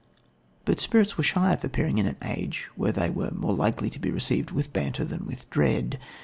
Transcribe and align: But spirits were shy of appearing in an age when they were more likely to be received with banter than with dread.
But 0.65 0.79
spirits 0.79 1.15
were 1.15 1.23
shy 1.23 1.53
of 1.53 1.63
appearing 1.63 1.99
in 1.99 2.07
an 2.07 2.17
age 2.23 2.69
when 2.75 2.93
they 2.93 3.11
were 3.11 3.29
more 3.29 3.53
likely 3.53 3.91
to 3.91 3.99
be 3.99 4.09
received 4.09 4.49
with 4.49 4.73
banter 4.73 5.05
than 5.05 5.27
with 5.27 5.47
dread. 5.51 5.99